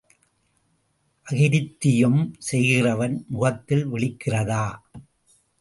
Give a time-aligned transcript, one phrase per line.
[1.27, 4.65] அகிருத்தியம் செய்கிறவன் முகத்தில் விழிக்கிறதா?